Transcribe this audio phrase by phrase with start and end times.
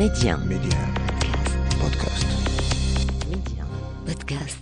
[0.00, 0.34] Média.
[0.38, 0.80] Média.
[1.76, 2.24] Podcast.
[3.28, 3.64] Média.
[4.06, 4.60] Podcast.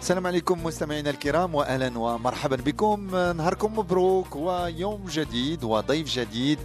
[0.00, 6.58] السلام عليكم مستمعينا الكرام واهلا ومرحبا بكم نهاركم مبروك ويوم جديد وضيف جديد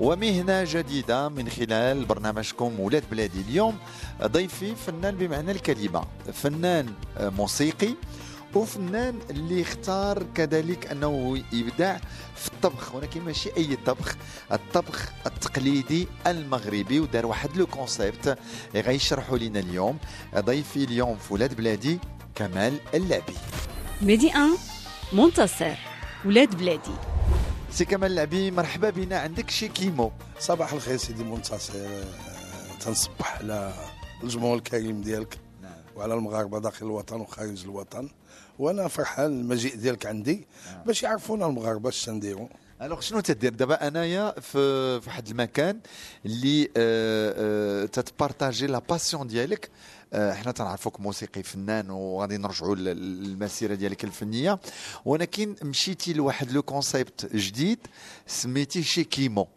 [0.00, 3.78] ومهنة جديدة من خلال برنامجكم ولاد بلادي اليوم
[4.22, 7.94] ضيفي فنان بمعنى الكلمة فنان موسيقي
[8.54, 11.96] وفنان اللي اختار كذلك أنه يبدع
[12.36, 12.94] في الطبخ.
[12.94, 14.16] ولكن ماشي أي طبخ
[14.52, 18.38] الطبخ التقليدي المغربي ودار واحد le concept
[18.74, 19.98] غيشرحوا لنا اليوم.
[20.38, 21.98] ضيفي اليوم في ولاد بلادي
[22.34, 23.34] كمال اللعبي
[24.02, 24.38] ميدي 1
[25.12, 25.74] منتصر
[26.24, 27.13] ولاد بلادي.
[27.74, 29.18] سي كمال اللعبي مرحبا بنا.
[29.18, 31.72] عندك شي كيمو؟ صباح الخير سيدي منتصر
[32.80, 33.72] تنصبح على
[34.22, 35.38] الجمهور الكريم ديالك
[35.96, 38.08] وعلى المغاربة داخل الوطن وخارج الوطن.
[38.58, 40.46] وأنا فرحان المجيء ديالك عندي
[40.86, 42.48] باش يعرفونا المغاربة اش تنديروا
[42.82, 45.80] alors شنو تدير؟ دابا أنايا في في واحد المكان
[46.26, 47.34] اللي آه،
[47.86, 49.70] آه، تتبارطاجي la passion ديالك.
[50.12, 54.60] آه، حنا تنعرفوك موسيقي فنان وغادي نرجعوا للمسيرة ديالك الفنية.
[55.04, 57.78] ولكن مشيتي لواحد le concept جديد
[58.26, 59.48] سميتيه Chez Kimo.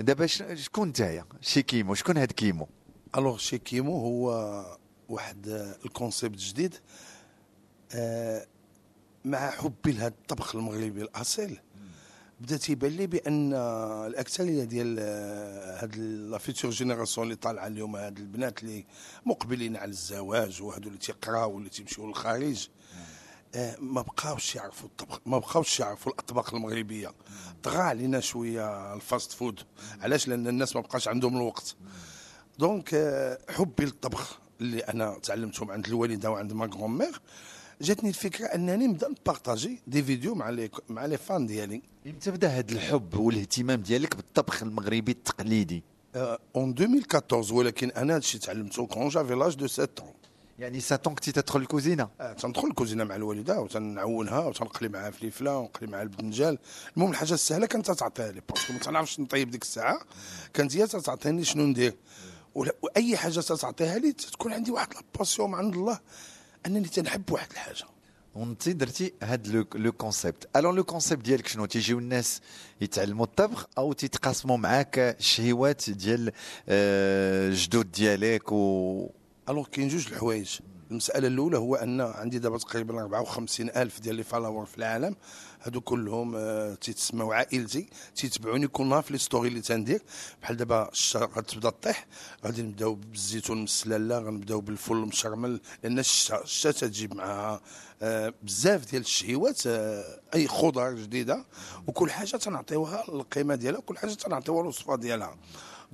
[0.00, 1.94] دابا شكون نتايا Chez Kimo.
[1.94, 2.68] شكون هاد كيمو؟
[3.16, 4.28] alors Chez Kimo هو
[5.08, 5.46] واحد
[5.84, 6.74] ال concept جديد
[7.94, 8.46] آه،
[9.24, 11.60] مع حبي لهذا الطبخ المغربي الأصيل.
[12.40, 17.96] بدا تيبان لي بأن آه، الأكثرية ديال آه، هاد la future génération اللي طالعة اليوم
[17.96, 18.84] هاد البنات اللي
[19.26, 22.68] مقبلين على الزواج وهادو اللي تيقراو واللي تيمشيو للخارج
[23.54, 27.12] آه، ما بقاوش يعرفوا الطبخ ما بقاوش يعرفوا الأطباق المغربية.
[27.62, 29.60] طغى علينا شوية ال fast food.
[30.00, 31.76] علاش؟ لأن الناس ما بقاش عندهم الوقت.
[32.58, 32.88] donc
[33.50, 37.20] حبي للطبخ اللي أنا تعلمته عند الوالدة وعند ma grand-mère
[37.80, 41.82] جاتني الفكرة أنني نبدأ نبارطاجي des vidéos مع les مع les fans ديالي.
[42.06, 45.82] إمتى بدا هاد الحب والاهتمام ديالك بالطبخ المغربي التقليدي.
[46.56, 50.24] en 2014 ولكن أنا هادشي تعلمته quand j'avais l'âge de 7 ans.
[50.58, 55.58] يعني sept ans كنتي تدخل الكوزينه آه، تندخل الكوزينة مع الوالدة وتنعاونها وتنقلي معها فليفله
[55.58, 56.58] ونقلي معها البدنجال
[56.96, 60.00] المهم الحاجة السهلة كانت تعطيها لي parce que ما تنعرفش نطيب ديك الساعة
[60.54, 61.96] كانت هي تعطيني شنو ندير.
[62.54, 66.00] وأي حاجة تعطيها لي تكون عندي واحد la passion عند الله.
[66.66, 67.84] أنني تنحب واحد الحاجة.
[68.34, 72.40] وانت درتي هاد le concept alors le concept ديالك شنو؟ تيجيو الناس
[72.80, 76.32] يتعلموا الطبخ أو تيتقاسموا معاك الشهوات ديال
[76.68, 79.10] آه، جدود ديالك و
[79.48, 80.58] alors كاين جوج الحوايج.
[80.94, 85.16] المسألة الأولى هو أن عندي دابا تقريبا 54 ألف ديال les followers في العالم.
[85.62, 90.02] هادو كلهم آه، تيتسموا عائلتي تيتبعوني كل نهار في les stories اللي تندير.
[90.42, 92.06] بحال دابا الشتا غتبدا طيح
[92.44, 97.60] غادي نبداو بالزيتون المسلاله غنبداو بالفول المشرمل لأن الشتا تجيب معها
[98.02, 101.44] آه، بزاف ديال الشهيوات آه، أي خضر جديدة.
[101.86, 105.36] وكل حاجة تنعطيوها القيمة ديالها وكل حاجة تنعطيوها الوصفة ديالها.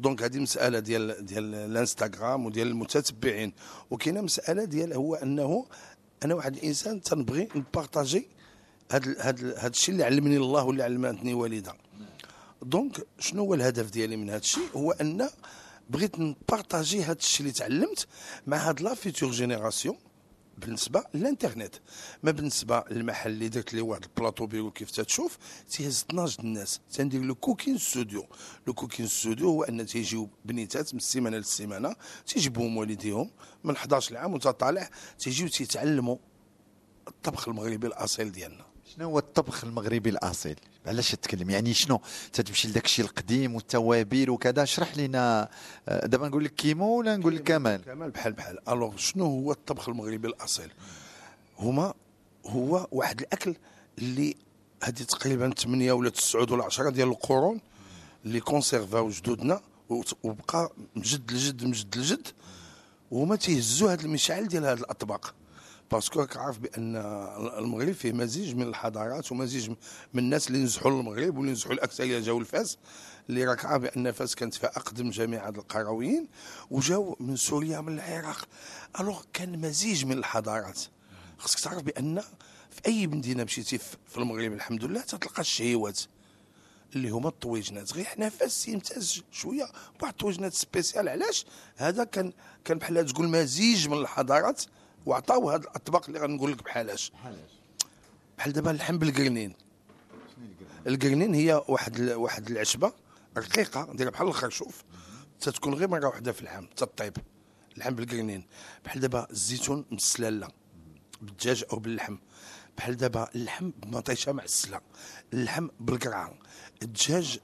[0.00, 3.52] donc هذه مسألة ديال ديال الانستغرام وديال المتتبعين.
[3.90, 5.66] وكاينة مسألة ديال هو أنه
[6.24, 8.26] أنا واحد الإنسان تنبغي نبارطاجي
[8.92, 9.22] هذا
[9.58, 11.74] هذا الشيء اللي علمني الله واللي علمتني والدة.
[12.62, 15.28] donc شنو هو الهدف ديالي من هذا الشيء؟ هو أن
[15.90, 18.06] بغيت نبارطاجي هذا الشيء اللي تعلمت
[18.46, 19.96] مع هاد la future génération
[20.60, 21.74] بالنسبة للإنترنت.
[22.22, 25.38] ما بالنسبة للمحل اللي درت ليه واحد ال plateau bureau كيف تتشوف
[25.70, 26.80] تيهز 12 د الناس.
[26.92, 28.26] تندير le cooking studio.
[28.66, 33.30] le cooking studio هو أن تيجيو بنيتات من السيمانه للسيمانه تيجيبوهم والديهم
[33.64, 36.16] من 11 عام وانت طالع تيجيو تيتعلموا
[37.08, 38.69] الطبخ المغربي الأصيل ديالنا.
[38.94, 40.56] شنو هو الطبخ المغربي الأصيل؟
[40.86, 42.00] علاش تتكلم يعني شنو؟
[42.32, 45.48] تتمشي لداك الشيء القديم والتوابل وكذا اشرح لنا
[45.88, 48.68] آه، دابا نقول لك كيمو ولا نقول لك كمال؟ كمال بحال بحال.
[48.68, 50.70] alors شنو هو الطبخ المغربي الأصيل؟
[51.58, 51.94] هما
[52.46, 53.54] هو واحد الأكل
[53.98, 54.36] اللي
[54.82, 57.60] هذه تقريبا 8 ولا 9 ولا 10 ديال القرون
[58.24, 59.60] اللي كونسيرفاو جدودنا
[60.22, 62.28] وبقى مجد الجد مجد الجد
[63.10, 65.34] وهما تيهزوا هذا المشعل ديال هذه الأطباق.
[65.90, 66.96] parce que راك عارف بأن
[67.58, 69.76] المغرب فيه مزيج من الحضارات ومزيج من
[70.22, 72.78] الناس اللي نزحوا للمغرب واللي نزحوا الاكثريه جاوا لفاس
[73.28, 76.28] اللي راك عارف بأن فاس كانت فيها أقدم جامعه القرويين
[76.70, 78.48] وجاوا من سوريا من العراق.
[79.00, 80.80] alors كان مزيج من الحضارات.
[81.38, 82.20] خصك تعرف بأن
[82.70, 86.00] في أي مدينة مشيتي في المغرب الحمد لله تتلقى الشهيوات
[86.94, 87.92] اللي هما الطويجنات.
[87.92, 89.64] غير حنا فاس يمتاز شوية
[90.00, 91.46] بواحد الطويجنات spécial علاش؟
[91.76, 92.32] هذا كان
[92.64, 94.62] كان بحال تقول مزيج من الحضارات
[95.06, 97.12] وعطاو هاد الأطباق اللي غنقول لك بحالاش
[98.38, 99.54] بحال دابا اللحم بالقرنين.
[100.86, 102.92] القرنين؟ هي واحد واحد العشبة
[103.38, 104.84] رقيقة دايرة بحال الخرشوف.
[105.40, 107.16] تتكون غير مرة واحدة في العام تطيب
[107.74, 108.46] اللحم بالقرنين.
[108.84, 110.48] بحال دابا الزيتون مسلاله
[111.22, 112.16] بالدجاج أو باللحم.
[112.76, 114.80] بحال دابا اللحم بمطيشة معسله
[115.32, 116.34] اللحم بالقرعة.
[116.82, 117.38] الدجاج.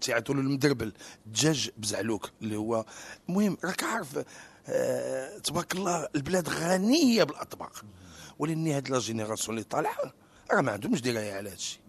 [0.00, 0.92] تيعطوا له المدربل
[1.26, 2.84] الدجاج بزعلوك اللي هو
[3.28, 4.18] المهم راك عارف
[4.68, 5.38] آه...
[5.38, 7.84] تبارك الله البلاد غنية بالأطباق.
[8.38, 10.12] ولكن هاد la génération اللي طالعة
[10.50, 11.80] راه ما عندهمش دراية على هذا الشيء.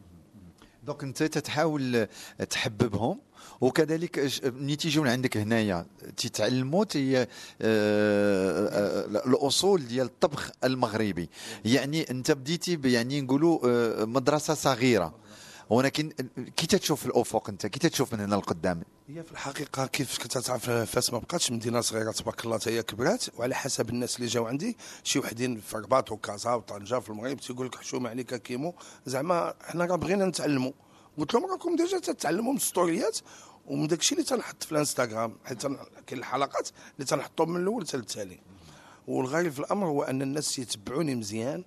[0.84, 2.08] donc انت تتحاول
[2.50, 3.20] تحببهم
[3.62, 5.86] وكذلك ملي تيجيو لعندك هنايا
[6.18, 7.28] تيتعلموا تي آه،
[7.62, 11.30] آه، الأصول ديال الطبخ المغربي.
[11.66, 15.16] يعني انت بديتي يعني نقولوا آه، مدرسة صغيرة.
[15.70, 16.10] ولكن
[16.56, 20.70] كي تتشوف الأفق انت كي تتشوف من هنا لقدام هي في الحقيقة كيف كنت تعرف
[20.70, 23.40] فاس ما بقاتش مدينة صغيرة تبارك الله هي كبرات.
[23.40, 27.68] وعلى حسب الناس اللي جاو عندي شي وحدين في الرباط وكازا وطنجة في المغرب تيقول
[27.68, 28.76] لك حشومة عليك كيمو.
[29.06, 30.72] زعما حنا راه بغينا نتعلموا
[31.18, 33.20] قلت لهم راكم déjà تتعلموا من الستوريات
[33.66, 35.62] ومن داك الشيء اللي تنحط في الانستغرام حيت
[36.08, 38.40] كاين الحلقات اللي تنحطهم من الأول حتى للتالي.
[39.08, 41.64] والغريب في الأمر هو أن الناس تيتبعوني مزيان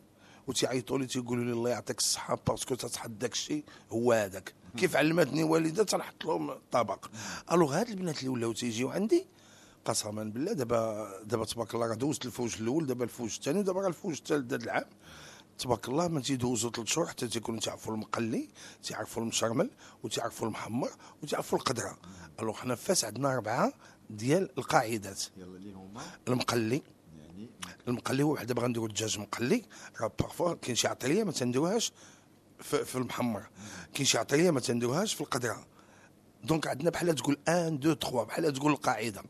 [0.47, 4.55] وتيعيطوا لي تيقولوا لي الله يعطيك الصحة parce que تتحط داك الشيء هو هذاك.
[4.77, 7.07] كيف علمتني والدة تنحط لهم الطبق
[7.53, 9.27] alors هاد البنات اللي ولاو تيجيو عندي
[9.85, 13.89] قسما بالله دابا دابا تبارك الله راه دوزت الفوج الأول دابا الفوج الثاني ودابا راه
[13.89, 14.85] الفوج الثالث هذا العام.
[15.59, 18.49] تبارك الله ما تيدوزوا ثلاث شهور حتى تيكونوا تعرفوا المقلي
[18.83, 19.71] تعرفوا المشرمل
[20.03, 20.91] وتعرفوا المحمر
[21.23, 21.99] وتعرفوا القدرة.
[22.41, 23.73] alors حنا في فاس عندنا اربعه
[24.11, 25.23] ديال القاعدات.
[26.29, 26.83] المقلي.
[27.89, 29.65] المقلي هو واحد دابا غنديروا الدجاج مقلي.
[30.01, 31.93] راه parfois كاين شي عطريه ما تنديروهاش.
[32.61, 33.43] في, في المحمر.
[33.95, 35.67] كاين شي عطريه ما تنديروهاش في القدرة.
[36.45, 39.23] donc عندنا بحال تقول 1 2 3 بحال تقول القاعدة.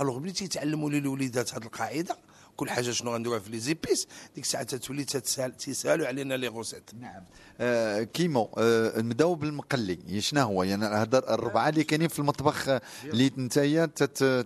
[0.00, 2.16] alors ملي تيتعلموا لي الوليدات هذه القاعدة
[2.56, 6.90] كل حاجة شنو غنديروها في les épices ديك الساعة تتولي تتسال تيسالوا علينا les recettes.
[7.00, 7.24] نعم.
[7.60, 10.20] آه كيمو آه نبداو بالمقلي.
[10.20, 12.68] شنو هو؟ يعني هذا الربعة اللي كاينين في المطبخ
[13.04, 13.86] اللي نتايا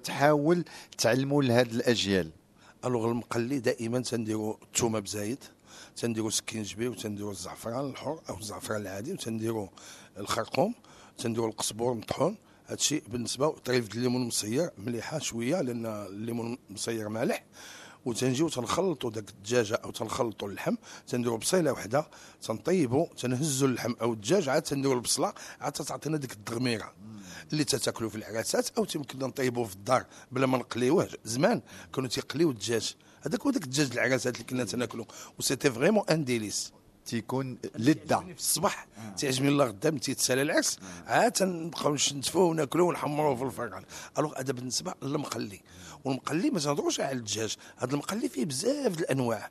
[0.04, 0.64] تحاول
[0.98, 2.31] تعلموا لهاد الأجيال.
[2.84, 5.44] alors المقلي دائما تنديروا الثومه بزايد.
[5.96, 9.69] تنديروا سكينجبير وتنديروا الزعفران الحر أو الزعفران العادي وتنديروا
[10.19, 10.75] الخرقوم
[11.19, 12.37] تنديروا القزبور مطحون.
[12.67, 17.44] هادشي بالنسبة طريف الليمون مصير مليحة شوية لأن الليمون مصير مالح.
[18.05, 20.75] وتنجيو تنخلطوا داك الدجاجة أو تنخلطوا اللحم
[21.06, 22.11] تنديروا بصيلة وحدة
[22.43, 26.94] تنطيبوا تنهزوا اللحم أو الدجاج عاد تنديروا البصلة عاد تعطينا ديك الدغميرة
[27.52, 31.62] اللي تتاكلوا في العراسات أو تيمكننا نطيبوه في الدار بلا ما نقليوه زمان.
[31.94, 32.96] كانوا تيقليو الدجاج.
[33.26, 35.04] هذاك هو داك الدجاج العراسات اللي كنا تناكلوا
[35.38, 36.72] و c'était vraiment un délice
[37.06, 38.86] تيكون لذه في الصباح
[39.18, 43.84] تعجبني الله غدا تيتسالى العرس عاد تنبقاو نشنتفوه وناكلوه ونحمروه في الفران.
[44.19, 45.60] alors هذا بالنسبة للمقلي.
[46.04, 47.56] والمقلي ما تهضروش على الدجاج.
[47.76, 49.50] هذا المقلي فيه بزاف د الأنواع.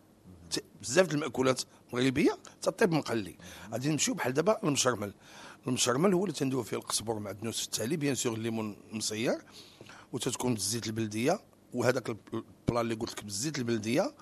[0.81, 1.61] بزاف د المأكولات
[1.93, 3.35] مغربية تطيب مقلي.
[3.71, 5.13] غادي نمشيو بحال دابا المشرمل
[5.67, 9.41] المشرمل هو اللي تنديرو فيه القزبر مع الدنوس التالي بيان سور الليمون مصير
[10.13, 11.39] وتتكون بالزيت البلدية.
[11.73, 14.15] وهذاك البلا اللي قلت لك بالزيت البلدية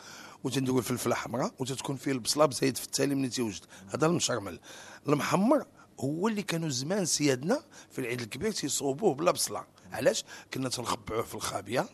[0.44, 4.60] وتنديروا الفلفله حمراء وتتكون فيه البصلة بزايد في التالي ملي تيوجد هذا المشرمل.
[5.08, 5.66] المحمر
[6.00, 9.66] هو اللي كانوا زمان سيادنا في العيد الكبير تيصوبوه بلا بصلة.
[9.92, 11.90] علاش؟ كنا تنخبعوه في الخابية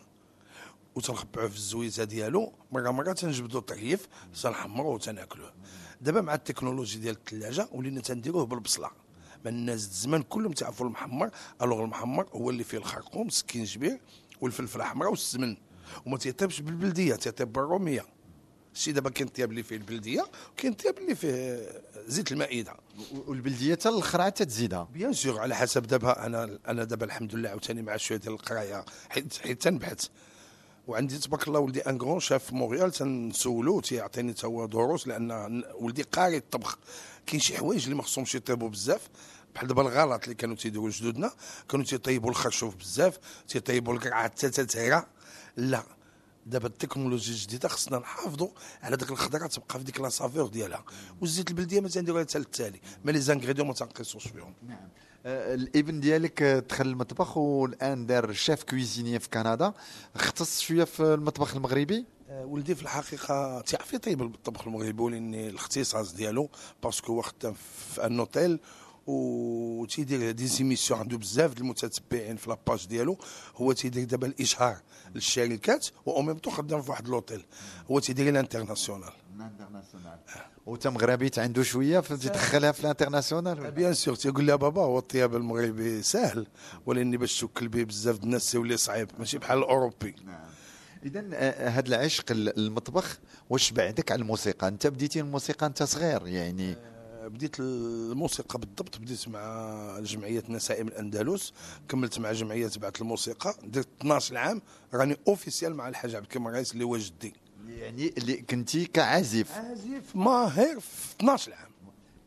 [0.96, 2.54] وتنخبعوه في الزويزه ديالو.
[2.72, 4.08] مرة مرة تنجبدو طريف
[4.44, 5.54] تنحمروه وتناكلوه.
[6.02, 8.92] دابا مع التكنولوجي ديال الثلاجه ولينا تنديروه بالبصلة.
[9.46, 11.32] الناس د الزمان كلهم تعرفوا المحمر
[11.62, 14.00] alors المحمر هو اللي فيه الخرقوم السكينجبير
[14.42, 15.58] والفلفله الحمراء والسمن.
[16.06, 18.06] وما تيطيبش بالبلدية تيطيب بالرومية.
[18.74, 21.70] الشيء دابا كاين طياب اللي فيه البلدية وكاين طياب اللي فيه
[22.08, 22.76] زيت المائدة.
[23.28, 27.50] والبلدية حتى الاخرى عاد تزيدها bien sûr على حسب دابا أنا أنا دابا الحمد لله
[27.50, 30.08] عاوتاني مع شوية ديال القراية حيت حيت تنبحث
[30.88, 35.64] وعندي تبارك الله ولدي un grand chef في مونريال تنسولو تيعطيني تا هو دروس لأن
[35.80, 36.78] ولدي قاري الطبخ.
[37.26, 39.10] كاين شي حوايج اللي ما خصهمش يطيبوا بزاف.
[39.58, 41.32] بحال دابا الغلط اللي كانوا تيديروا جدودنا
[41.70, 45.06] كانوا تيطيبوا الخرشوف بزاف تيطيبوا القرعه حتى تتهرى
[45.58, 45.84] لا
[46.46, 48.50] دابا التكنولوجيا الجديدة خصنا نحافظوا
[48.84, 50.84] على ديك الخضرة تبقى في ديك la saveur ديالها.
[51.22, 54.54] والزيت البلدية ما تنديروها حتى للتالي mais les ingrédients ما تنقصوش فيهم.
[55.26, 59.74] آه، الإبن ديالك آه، دخل المطبخ والآن دار chef cuisinier في كندا.
[60.16, 62.06] اختص شوية في المطبخ المغربي.
[62.30, 66.50] آه، ولدي في الحقيقة تيعرف يطيب الطبخ المغربي ولكن الاختصاص ديالو
[66.84, 67.54] parce que هو خدام
[67.94, 68.60] في un hôtel
[69.08, 73.18] وتيدير des émissions عنده بزاف د المتتبعين في la page ديالو.
[73.56, 74.78] هو تيدير دابا الإشهار
[75.16, 77.46] للشركات و même temps خدام في واحد l'hôtel
[77.92, 79.14] هو تيدير ال international.
[80.66, 84.16] وانت مغربي عنده شوية تدخلها في ال international؟ bien sûr.
[84.16, 86.48] تيقول لي بابا هو الطياب المغربي سهل
[86.86, 90.16] ولكن باش توكل به بزاف د الناس تيولي صعيب ماشي بحال الأوروبي.
[91.06, 91.22] اذا
[91.70, 96.76] هذا العشق ال- المطبخ واش بعدك على الموسيقى؟ أنت بديتي الموسيقى أنت صغير يعني.
[97.28, 101.54] بديت الموسيقى بالضبط بديت مع جمعية نسائم الأندلس
[101.90, 104.62] كملت مع جمعية بعث الموسيقى درت 12 عام
[104.94, 107.34] راني officiel مع الحاج عبد الكريم الرئيس اللي هو جدي.
[107.68, 109.52] يعني اللي كنتي كعازف.
[109.52, 111.72] عازف ماهر في 12 عام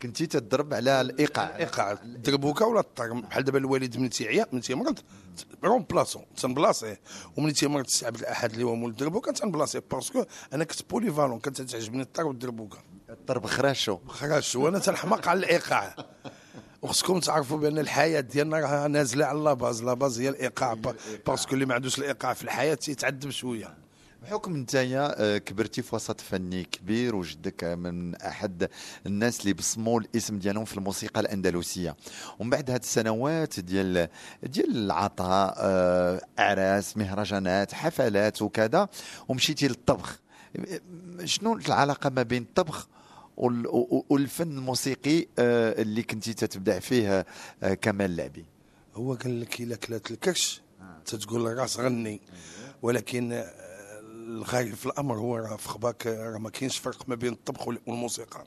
[0.02, 1.56] كنتي تضرب على الإيقاع.
[1.56, 1.92] الإيقاع.
[1.92, 4.98] الدربوكه ولا الطرم بحال دابا الوالد من تيعيا من تيمرض
[5.64, 7.00] remplaçant تنبلاصيه.
[7.36, 9.82] ومن تيمرض السي عبد الاحد اللي هو مول الدربوكه تنبلاصيه.
[9.90, 12.78] parce que أنا كنت polyvalent كانت تعجبني الطر والدربوكه
[13.10, 13.98] الضرب خراشو.
[14.08, 15.96] خرج وأنا تنحماق على الإيقاع.
[16.82, 19.82] وخصكم تعرفوا بأن الحياة ديالنا راها نازلة على la base.
[19.82, 20.76] la base هي الإيقاع.
[21.26, 23.74] parce que اللي ما عندوش الإيقاع في الحياة تيتعذب شوية.
[24.22, 28.68] بحكم نتايا آه، كبرتي في وسط فني كبير وجدك من أحد
[29.06, 31.96] الناس اللي بصموا الاسم ديالهم في الموسيقى الأندلسية.
[32.38, 34.08] ومن بعد هاد السنوات ديال
[34.42, 38.88] ديال العطاء آه، أعراس مهرجانات حفلات وكذا
[39.28, 40.18] ومشيتي للطبخ.
[41.24, 42.88] شنو العلاقة ما بين الطبخ
[43.36, 47.26] والفن الموسيقي آه، اللي كنتي تتبدع فيه
[47.62, 48.44] آه، كمال لعبي.
[48.94, 50.62] هو قال لك إلا كلات الكرش
[51.04, 52.20] تتقول الراس غني.
[52.82, 53.50] ولكن آه،
[54.02, 57.68] الغايب في الأمر هو راه في خباك آه، راه ما كاينش فرق ما بين الطبخ
[57.68, 58.44] وال- والموسيقى.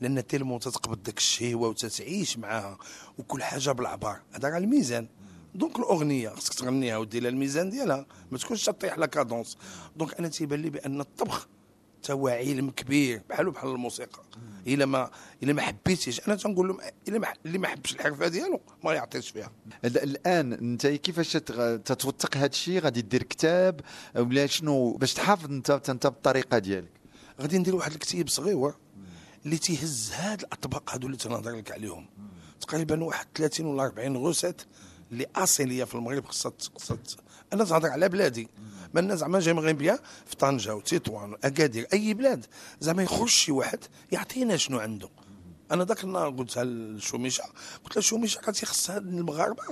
[0.00, 2.78] لأن tellement تتقبض داك الشهوه وتتعيش معاها
[3.18, 4.20] وكل حاجة بالعبار.
[4.32, 5.08] هذا راه الميزان.
[5.54, 8.06] donc الأغنية خصك تغنيها ودير لها الميزان ديالها.
[8.30, 9.56] ما تكونش تطيح la cadence.
[9.96, 11.48] donc أنا تيبان لي بأن الطبخ
[12.04, 14.22] تا هو علم كبير بحالو بحال الموسيقى.
[14.66, 15.10] إلا ما
[15.42, 16.20] إلا ما حبيتيش.
[16.28, 19.52] أنا تنقول لهم إلا ما اللي ما حبش الحرفه ديالو ما يعطيش فيها.
[19.84, 23.80] ال- الآن أنت كيفاش تتوثق هذا الشيء؟ غادي دير كتاب
[24.16, 26.90] ولا شنو؟ باش تحافظ انت أنت بالطريقة ديالك.
[27.40, 28.72] غادي ندير واحد الكتيب صغير
[29.46, 32.06] اللي تيهز هاد الأطباق هادو اللي تنهضر لك عليهم.
[32.60, 34.62] تقريبا واحد 30 ولا 40 غوسات
[35.12, 36.52] اللي أصيلية في المغرب خصها
[37.54, 38.48] أنا تهضر على بلادي.
[38.94, 42.46] ما الناس زعما جاي مغربيه في طنجة وتطوان أكادير أي بلاد.
[42.80, 43.78] زعما يخرج شي واحد
[44.12, 45.08] يعطينا شنو عنده.
[45.72, 47.44] أنا ذاك النهار قلتها لشوميشه
[47.84, 49.62] قلت له شوميشه تيخص هاد المغاربة.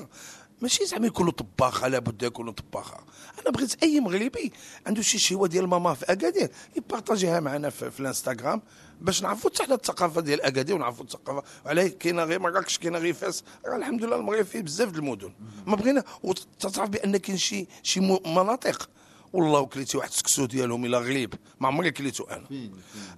[0.62, 3.04] ماشي زعما يكونوا طباخة لابد يكونوا طباخة.
[3.40, 4.52] أنا بغيت أي مغربي
[4.86, 8.62] عنده شي شهوة ديال ماما في أكادير يبارطاجيها معنا في, في الإنستغرام
[9.00, 11.42] باش نعرفوا حتى حنا الثقافة ديال أكادير ونعرفوا الثقافة.
[11.64, 13.44] وعليه كاينة غير مراكش كاينة غير فاس.
[13.66, 15.32] راه الحمد لله المغرب فيه بزاف د المدن.
[15.66, 18.90] ما بغينا وتعرف بأن كاين شي شي مناطق.
[19.32, 21.34] والله كليتي واحد السكسو ديالهم إلى غريب.
[21.60, 22.70] ما عمري كليتو أنا.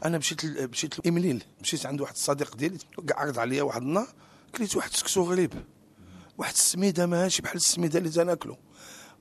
[0.04, 0.68] أنا مشيت ل...
[0.68, 1.44] مشيت لإمليل.
[1.60, 2.78] مشيت عند واحد الصديق ديالي
[3.10, 4.08] عرض عليا واحد النهار.
[4.56, 5.52] كليت واحد السكسو غريب.
[6.38, 8.56] واحد السميدة ماشي بحال السميدة اللي تناكلو.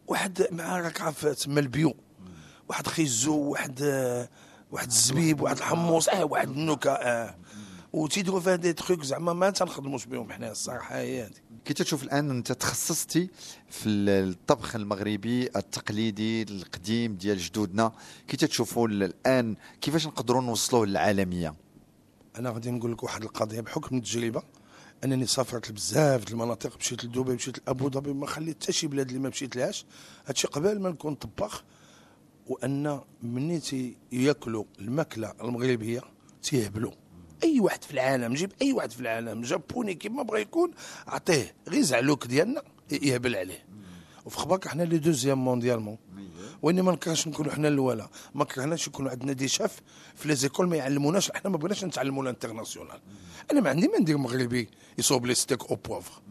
[0.08, 1.96] واحد مع راك عارف تما البيو.
[2.70, 3.82] واحد خيزو واحد
[4.72, 6.92] واحد الزبيب واحد الحمص آه واحد النكا
[7.24, 7.36] آه.
[7.94, 11.32] وتيديروا فيها دي تخيك زعما ما تنخدموش بهم حنا الصراحة هي هذه
[11.66, 13.30] كي تشوف الآن أنت تخصصتي
[13.70, 17.92] في الطبخ المغربي التقليدي القديم ديال جدودنا
[18.28, 21.56] كي تشوفوا الآن كيفاش نقدروا نوصلوه للعالمية؟
[22.36, 24.44] أنا غادي نقول لك واحد القضية بحكم التجربة.
[25.04, 29.20] أنني سافرت لبزاف المناطق مشيت لدبي مشيت لأبو ظبي ما خليت حتى شي بلاد اللي
[29.20, 29.86] ما مشيت لهاش
[30.28, 31.64] هادشي قبل ما نكون طباخ
[32.48, 36.02] وأن مني ياكلوا الماكلة المغربيه
[36.44, 36.92] تيهبلوا
[37.44, 40.72] أي واحد في العالم جيب أي واحد في العالم جابوني كيما بغى يكون
[41.08, 43.66] عطيه غير زعلوك ديالنا يهبل عليه.
[44.26, 45.98] وفي خبرك حنا les deuxièmes mondialement.
[46.62, 48.08] وإني ما نكرهش نكونوا حنا الأولى.
[48.36, 49.82] ما كرهناش يكونوا عندنا des chefs
[50.16, 51.32] في les écoles ما يعلموناش.
[51.32, 53.00] حنا ما بغيناش نتعلموا ال international
[53.52, 54.70] أنا ما عندي ما ندير مغربي.
[54.98, 56.22] يصوب لي steak au poivre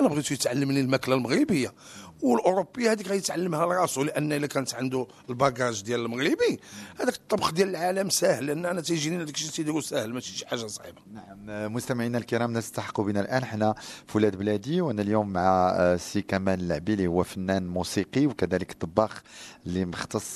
[0.00, 1.72] أنا بغيت يتعلم لي الماكلة المغربية.
[2.22, 6.60] والاوروبيه هذيك غيتعلمها لراسو لأن إلا كانت عنده ال bagage ديال المغربي
[7.00, 10.66] هذاك الطبخ ديال العالم ساهل لأن أنا تيجيني داك الشيء تيديروا ساهل ماشي شي حاجة
[10.66, 10.98] صعيبة.
[11.12, 13.74] نعم مستمعينا الكرام نستحقوا بنا الآن حنا
[14.06, 18.72] في ولاد بلادي وأنا اليوم مع آه، سي كمال العبي اللي هو فنان موسيقي وكذلك
[18.72, 19.22] طباخ
[19.66, 20.28] اللي مختص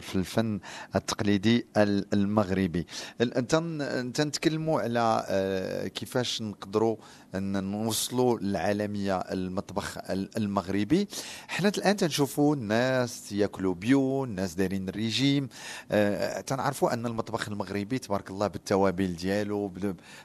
[0.00, 0.60] في الفن
[0.96, 2.86] التقليدي ال- المغربي.
[3.20, 6.96] ال- أنت أنت نتكلموا على آه، كيفاش نقدروا
[7.34, 11.08] نوصلوا للعالميه المطبخ ال- المغربي.
[11.48, 15.48] حنا الآن تنشوفوا الناس ياكلوا بيو الناس دايرين الريجيم
[15.90, 19.72] آه، تنعرفوا أن المطبخ المغربي تبارك الله بالتوابل ديالو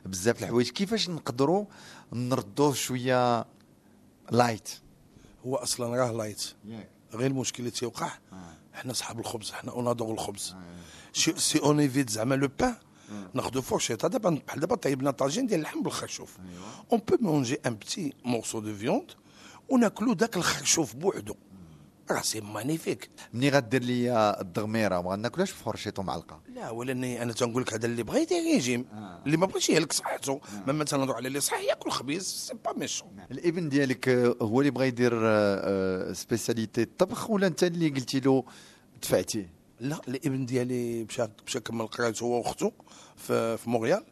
[0.05, 0.69] بزاف الحوايج.
[0.69, 1.65] كيفاش نقدروا
[2.13, 3.45] نردوه شوية
[4.31, 4.69] light
[5.45, 6.43] هو أصلا راه light
[7.13, 8.11] غير المشكل اللي تيوقع
[8.73, 10.55] حنا صحاب الخبز حنا on adore الخبز.
[11.13, 12.75] si on évite زعما le pain
[13.33, 16.37] ناخذ فورشيطه دابا بحال دابا طيبنا طاجين ديال اللحم بالخرشوف
[16.91, 19.11] on peut manger un petit morceau de viande
[19.69, 21.35] وناكلو داك الخرشوف بوحدو.
[22.11, 23.09] راه c'est magnifique.
[23.33, 26.41] ملي غدير لي الدغميرة ما غناكلهاش بفرشيط ومعلقة.
[26.55, 28.85] لا ولاني أنا تنقول لك هذا اللي يدير ريجيم.
[29.25, 30.41] اللي ما بغاش يهلك صحته.
[30.67, 34.59] ما مثلا نهضروا على اللي صح ياكل خبيز c'est pas méchant الإبن ديالك آه، هو
[34.59, 38.43] اللي بغى يدير آه، آه، spécialité الطبخ ولا أنت اللي قلتي له
[39.01, 42.71] دفعتيه لا الإبن ديالي مشى مشى كمل قرايته هو وأختو
[43.15, 44.03] في, في مونريال.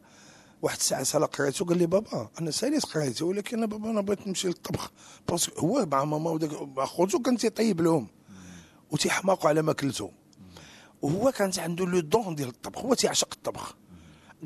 [0.64, 4.28] واحد الساعة سالا قريته قال لي بابا أنا ساليت قريته ولكن أنا بابا أنا بغيت
[4.28, 4.92] نمشي للطبخ.
[5.30, 8.08] parce que هو مع ماما وداك مع خوتو كان تيطيب لهم
[8.92, 10.12] وتيحماقوا على ماكلته
[11.02, 13.76] وهو كانت عنده le don ديال الطبخ هو تيعشق الطبخ.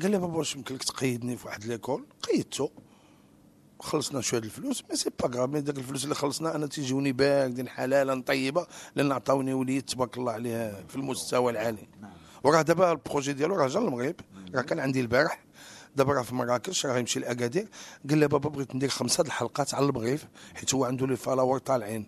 [0.02, 2.70] قال لي بابا واش يمكن لك تقيدني في واحد l'école؟ قيدته
[3.80, 7.68] خلصنا شوية الفلوس mais c'est pas grave mais داك الفلوس اللي خلصنا أنا تيجوني باردين
[7.68, 11.88] حلالا طيبة لأن عطاوني وليد تبارك الله عليه في المستوى العالي.
[12.44, 14.14] وراه دابا ال projet ديالو راه جا للمغرب
[14.54, 15.44] راه كان عندي البارح.
[15.96, 17.68] دابا راه في مراكش راه غيمشي لأكادير.
[18.10, 20.18] قال لي بابا بغيت ندير خمسة الحلقات على المغرب
[20.54, 22.06] حيت هو عنده les followers طالعين.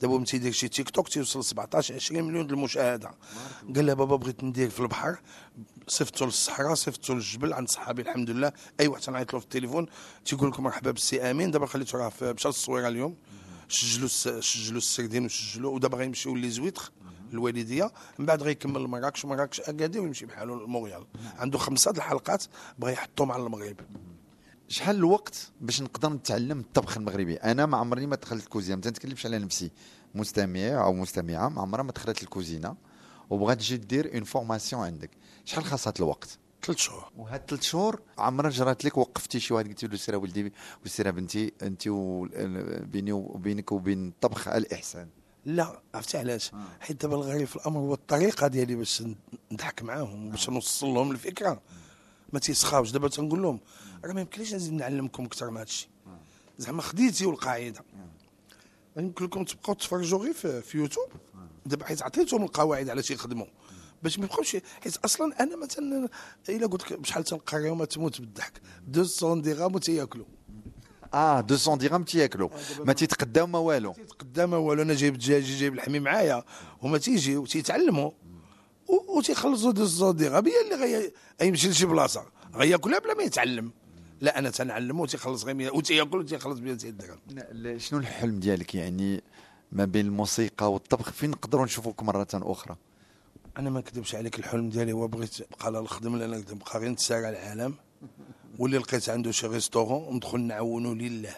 [0.00, 3.10] دابا ملي تيدير شي تيك توك تيوصل 17 20 مليون المشاهدة.
[3.74, 5.18] قال لي بابا بغيت ندير في البحر
[5.88, 8.52] صيفطو للصحراء صيفطو للجبل عند صحابي الحمد لله.
[8.80, 9.86] أي واحد تنعيط له في التليفون
[10.24, 11.50] تيقول لك مرحبا بالسي آمين.
[11.50, 13.16] دابا خليته راه مشى للصويره اليوم.
[13.68, 14.08] سجلوا
[14.40, 16.90] سجلوا السردين وسجلوا ودابا غيمشيو les huîtres.
[17.32, 21.06] الوالدية من بعد غيكمل مراكش مراكش اكادير ويمشي بحالو لمونريال
[21.38, 22.44] عنده خمسة د الحلقات
[22.78, 23.76] بغى يحطهم على المغرب.
[24.68, 28.76] شحال الوقت باش نقدر نتعلم الطبخ المغربي؟ أنا ما عمرني ما دخلت الكوزينة.
[28.76, 29.70] ما تنتكلمش على نفسي.
[30.14, 32.76] مستمع أو مستمعة ما عمرها ما دخلت الكوزينة.
[33.30, 35.10] وبغات تجي دير une formation عندك.
[35.44, 37.04] شحال خاصها الوقت؟ ثلاث شهور.
[37.16, 40.52] وهاد ثلاث شهور عمرها جرات لك وقفتي شي واحد قلتي له سير ولدي
[40.84, 41.88] وسير بنتي انت
[42.92, 45.08] بيني وبينك وبين الطبخ الإحسان.
[45.44, 49.02] لا عرفتي علاش؟ حيت دابا الغريب في الأمر هو الطريقة ديالي باش
[49.52, 51.62] نضحك معاهم باش نوصل لهم الفكرة.
[52.32, 53.60] ما تيسخاوش دابا تنقول لهم
[54.04, 55.88] راه ما يمكنليش نزيد نعلمكم أكثر من هذا الشيء.
[56.58, 57.84] زعما خديتي القاعده
[58.96, 61.08] يمكن لكم تبقاو تفرجوا غير في, في يوتيوب.
[61.66, 63.46] دابا حيت عطيتهم القواعد على شي يخدموا.
[64.02, 66.08] باش ما يبقاوش حيت أصلا أنا مثلا
[66.48, 68.60] إلا قلت لك بشحال تنقريهم ما تموت بالضحك.
[68.96, 70.26] 200 درهم وتياكلوا
[71.14, 72.48] آه 200 درهم تياكلوا
[72.84, 73.94] ما تيتقداو ما والو.
[74.18, 76.44] قدامه والو أنا جايب الدجاج جايب الحمي معايا
[76.82, 78.10] هما تيجيو تيتعلموا
[78.88, 83.72] و- وتيخلصوا دي الزوديغه هي اللي غي غيمشي لشي بلاصة غياكلها بلا ما يتعلم.
[84.20, 87.78] لا أنا تنعلمو وتيخلص غير 100 وتياكل وتيخلص ب 200 درهم.
[87.78, 89.22] شنو الحلم ديالك يعني
[89.72, 92.76] ما بين الموسيقى والطبخ؟ فين نقدروا نشوفوك مرة أخرى؟
[93.58, 96.88] أنا ما نكذبش عليك الحلم ديالي هو بغيت نبقى لا نخدم لا نقدر نبقى غير
[96.90, 97.74] نتسارع العالم.
[98.58, 101.34] واللي لقيت عنده شي ريستورون ندخل نعاونو لله.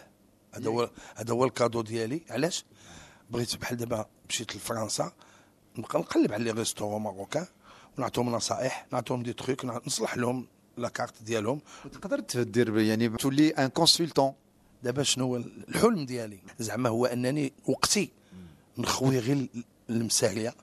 [0.53, 2.21] هذا هو هذا هو الكادو ديالي.
[2.29, 2.65] علاش؟
[3.29, 5.11] بغيت بحال دابا مشيت لفرنسا
[5.77, 7.45] نبقى نقلب على les restaurants marocains
[7.97, 10.47] ونعطيهم نصائح نعطيهم des trucs نصلح لهم
[10.77, 11.61] la carte ديالهم.
[11.93, 14.33] تقدر تدير يعني تولي un consultant
[14.83, 18.11] دابا شنو هو الحلم ديالي؟ زعما هو أنني وقتي
[18.77, 19.47] نخوي غير
[19.89, 20.53] المساريه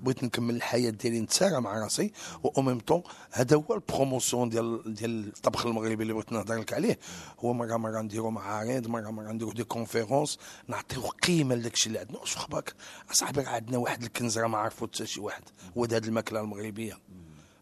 [0.00, 4.94] بغيت نكمل الحياة ديالي نتسارى مع راسي و même temps هذا هو ال promotion ديال
[4.94, 6.98] ديال الطبخ المغربي اللي بغيت نهضر لك عليه.
[7.40, 11.98] هو مرة مرة نديرو معارض مرة مرة نديرو des conférences نعطيو قيمة لداك الشيء اللي
[11.98, 12.18] عندنا.
[12.18, 12.74] واش خباك؟
[13.10, 15.42] أصاحبي راه عندنا واحد الكنز راه ما عرفو حتى شي واحد
[15.78, 16.98] هو هذه الماكلة المغربية.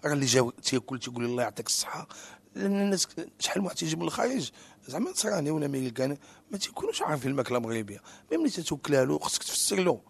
[0.04, 2.08] راه اللي جا تياكل تيقول الله يعطيك الصحة.
[2.54, 3.06] لأن الناس
[3.38, 4.50] شحال من واحد تيجي من الخارج
[4.88, 6.18] زعما نصراني ولا ميريكاني
[6.50, 8.00] ما تيكونوش عارفين الماكلة المغربية.
[8.32, 10.00] mais ملي تتوكلها له خصك تفسر له.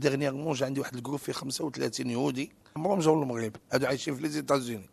[0.00, 2.52] dernièrement جا عندي واحد ال groupe فيه 35 يهودي.
[2.76, 3.56] عمرهم جاوا للمغرب.
[3.72, 4.90] هادو عايشين في les États-Unis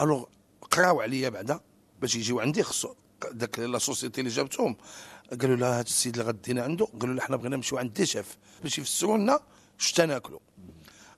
[0.00, 0.24] alors
[0.70, 1.60] قراو عليا بعدا
[2.00, 2.94] باش يجيو عندي خصو
[3.32, 4.76] داك la société اللي جابتهم.
[5.40, 8.36] قالوا لا هذا السيد اللي غدينا عنده قالوا له حنا بغينا نمشيو عند des chefs
[8.62, 9.40] باش يفسروا لنا
[9.80, 10.38] اش تناكلوا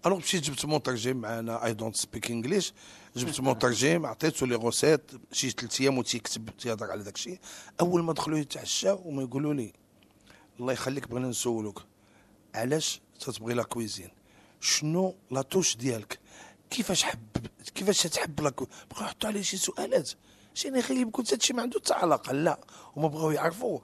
[0.07, 2.73] alors مشيت جبت مترجم معنا I don't speak English
[3.17, 5.11] جبت مترجم عطيته les recettes.
[5.33, 7.39] شي ثلاث أيام وتيكتب تيهضر على داك الشيء
[7.81, 9.73] أول ما دخلوا يتعشاو وما يقولوا لي
[10.61, 11.83] الله يخليك بغينا نسولوك.
[12.55, 14.11] علاش تتبغي la cuisine؟
[14.61, 16.19] شنو la touche ديالك؟
[16.71, 17.19] كيفاش حب
[17.75, 20.11] كيفاش تحب la cui- بغاو يحطوا عليه شي سؤالات.
[20.55, 22.33] شي غريب كنت هادشي ما عنده حتى علاقة.
[22.33, 22.59] لا
[22.97, 23.79] هما بغاو يعرفوا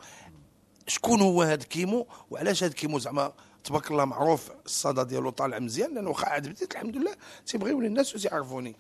[0.86, 3.32] شكون هو هاد كيمو وعلاش هاد كيمو؟ زعما
[3.64, 8.76] تبارك الله معروف الصدى ديالو طالع مزيان لأنه عاد بديت الحمد لله تيبغيو الناس وتيعرفوني.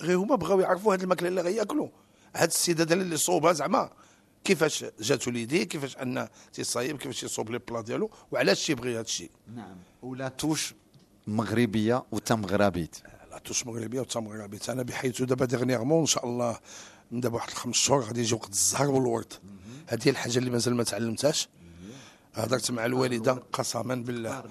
[0.00, 1.88] غير هما بغاو يعرفوا هاد الماكلة اللي غياكلوا
[2.36, 3.90] هاد السيدة اللي صوبها زعما.
[4.44, 9.30] كيفاش جاتو l'idée كيفاش أن تيصايب كيفاش يصوب les plats ديالو وعلاش تيبغي هاد الشيء.
[9.54, 9.76] نعم.
[10.02, 10.74] و la touche
[11.26, 12.96] مغربية وتمغربيت
[13.30, 16.58] la touche مغربية وتا مغربيه أنا بحيث دابا dernièrement إن شاء الله
[17.10, 19.32] من دابا واحد الخمس شهور غادي يجي وقت الزهر والورد.
[19.86, 21.48] هذه الحاجة اللي مازال ما تعلمتهاش.
[22.34, 24.44] هضرت مع الوالدة قسما بالله.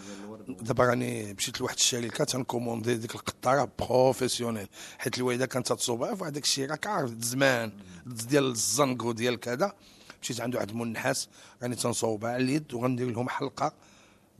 [0.47, 6.43] دابا راني مشيت لواحد الشركة تنكوموندي ديك القطارة professionnelle حيت الوالده كانت تصوبها في هذاك
[6.43, 7.71] الشيء راك عارف زمان
[8.05, 9.73] ديال الزنقو ديال كذا.
[10.21, 11.29] مشيت عند واحد المنحاس
[11.63, 13.73] راني تنصوبها على اليد وغندير لهم حلقة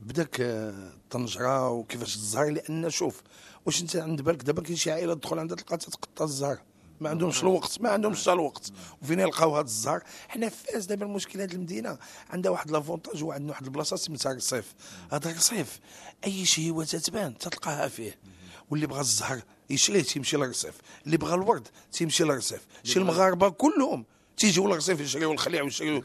[0.00, 3.22] بداك آه، الطنجرة وكيفاش الزهر لأن شوف
[3.66, 6.58] واش أنت عند بالك دابا كاين شي عائلة تدخل عندها تلقى تتقطع الزهر.
[7.00, 8.72] ما عندهمش الوقت ما عندهمش حتى الوقت.
[9.02, 11.98] وفين يلقاو هذا الزهر؟ حنا في فاس دابا المشكل هذه المدينة.
[12.30, 14.74] عندها واحد l'avantage وعندنا واحد البلاصة سميتها رصيف
[15.12, 15.80] هذا الرصيف
[16.24, 18.18] أي شيء هو تتبان تلقاها فيه.
[18.70, 20.74] واللي بغى الزهر يشريه تيمشي للرصيف
[21.06, 24.04] اللي بغى الورد تيمشي للرصيف شي المغاربة كلهم.
[24.36, 26.02] تيجيو للرصيف يشريو الخليع ويشريو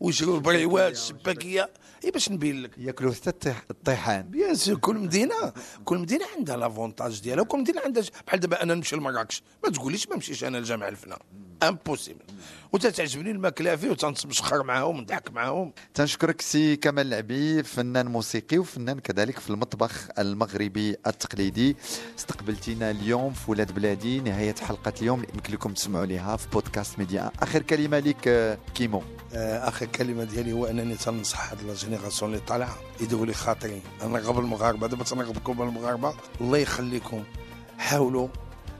[0.00, 1.70] ويشريو البريوات الشباكيه
[2.04, 2.70] إي باش نبين لك.
[2.78, 5.52] يأكلوا حتى الطيح- الطيحان bien sûr كل مدينه
[5.84, 9.42] كل مدينة عندها l'avantage ديالها وكل مدينة عندها بحال دابا أنا نمشي لمراكش.
[9.64, 11.18] ما تقوليش ما نمشيش أنا لجامع الفناء.
[11.62, 12.24] impossible
[12.72, 19.38] وتتعجبني الماكله فيه وتنتمشخر معاهم ونضحك معاهم تنشكرك سي كمال اللعبي فنان موسيقي وفنان كذلك
[19.38, 21.76] في المطبخ المغربي التقليدي.
[22.18, 27.30] استقبلتينا اليوم في ولاد بلادي نهاية حلقة اليوم يمكن لكم تسمعوا لها في بودكاست ميديا.
[27.42, 29.02] آخر كلمة لك آه، كيمو.
[29.34, 33.82] آه، آخر كلمة ديالي هو أنني تنصح هاد la génération اللي طالعة يديروا لي خاطري
[34.04, 37.24] نرغب المغاربة دابا تنرغبكم المغاربه الله يخليكم.
[37.78, 38.28] حاولوا.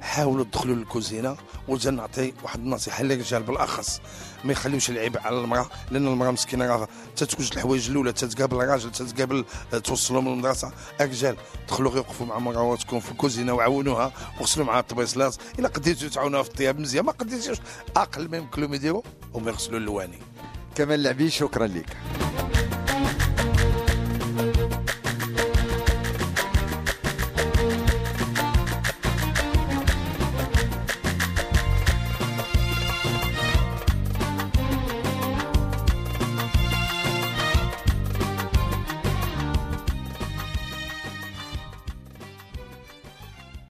[0.02, 1.37] حاولوا تدخلوا للكوزينة
[1.68, 3.04] وجا نعطي واحد النصيحة.
[3.04, 4.00] للرجال بالأخص؟
[4.44, 9.44] ما يخليوش العيب على المرأة لأن المرأة مسكينة راه تتوجد الحوايج الأولى تتقابل الراجل تتقابل
[9.74, 10.72] آه، توصلهم للمدرسة.
[11.00, 11.37] الرجال
[11.68, 14.12] دخلوا غير وقفوا مع مراواتكم في الكوزينة وعاونوها.
[14.40, 17.56] وغسلوا معها الطبيصلات إلا قديتوا تعاونوها في الطياب مزيان ما قديتوش
[17.96, 19.02] أقل ما يمكن لهم يديروا
[19.34, 20.18] هما يغسلوا اللواني.
[20.74, 21.96] كمال العبي شكرا لك.